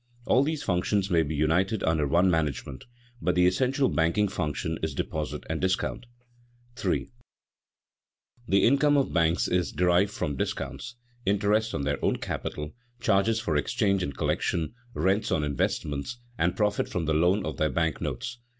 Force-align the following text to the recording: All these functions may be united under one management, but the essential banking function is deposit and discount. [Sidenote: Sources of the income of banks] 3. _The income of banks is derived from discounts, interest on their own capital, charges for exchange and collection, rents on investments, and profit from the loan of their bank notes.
All 0.25 0.41
these 0.41 0.63
functions 0.63 1.11
may 1.11 1.21
be 1.21 1.35
united 1.35 1.83
under 1.83 2.07
one 2.07 2.31
management, 2.31 2.85
but 3.21 3.35
the 3.35 3.45
essential 3.45 3.87
banking 3.87 4.27
function 4.27 4.79
is 4.81 4.95
deposit 4.95 5.43
and 5.47 5.61
discount. 5.61 6.07
[Sidenote: 6.75 6.75
Sources 6.75 7.11
of 8.47 8.51
the 8.51 8.63
income 8.65 8.97
of 8.97 9.13
banks] 9.13 9.45
3. 9.45 9.53
_The 9.53 9.55
income 9.59 9.67
of 9.67 9.67
banks 9.69 9.69
is 9.69 9.71
derived 9.71 10.11
from 10.11 10.37
discounts, 10.37 10.95
interest 11.23 11.75
on 11.75 11.83
their 11.83 12.03
own 12.03 12.15
capital, 12.15 12.73
charges 12.99 13.39
for 13.39 13.55
exchange 13.55 14.01
and 14.01 14.17
collection, 14.17 14.73
rents 14.95 15.31
on 15.31 15.43
investments, 15.43 16.17
and 16.35 16.57
profit 16.57 16.89
from 16.89 17.05
the 17.05 17.13
loan 17.13 17.45
of 17.45 17.57
their 17.57 17.69
bank 17.69 18.01
notes. 18.01 18.39